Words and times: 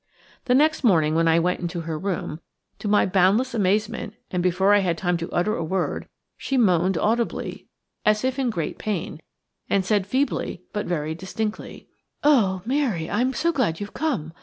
The 0.45 0.55
next 0.55 0.83
morning 0.83 1.13
when 1.13 1.27
I 1.27 1.37
went 1.37 1.59
into 1.59 1.81
her 1.81 1.95
room, 1.95 2.39
to 2.79 2.87
my 2.87 3.05
boundless 3.05 3.53
amazement–and 3.53 4.41
before 4.41 4.73
I 4.73 4.79
had 4.79 4.97
time 4.97 5.15
to 5.17 5.29
utter 5.31 5.55
a 5.55 5.63
word–she 5.63 6.57
moaned 6.57 6.97
audibly, 6.97 7.67
as 8.03 8.23
if 8.23 8.39
in 8.39 8.49
great 8.49 8.79
pain, 8.79 9.21
and 9.69 9.85
said 9.85 10.07
feebly, 10.07 10.63
but 10.73 10.87
very 10.87 11.13
distinctly: 11.13 11.87
"Oh, 12.23 12.63
Mary! 12.65 13.11
I'm 13.11 13.31
so 13.33 13.51
glad 13.51 13.79
you've 13.79 13.93
come. 13.93 14.33